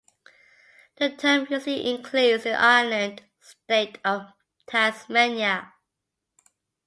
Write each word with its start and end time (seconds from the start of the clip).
The 0.95 1.15
term 1.15 1.45
usually 1.51 1.93
includes 1.93 2.43
the 2.43 2.55
island 2.59 3.21
state 3.39 3.99
of 4.03 4.33
Tasmania. 4.65 5.73